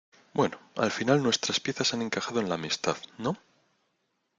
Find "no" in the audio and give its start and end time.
3.19-3.37